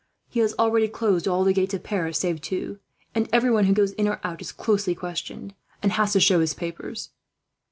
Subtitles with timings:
[0.29, 2.79] He has already closed all the gates of Paris save two,
[3.13, 6.55] and everyone who goes in or out is closely questioned, and has to show his
[6.55, 7.11] papers."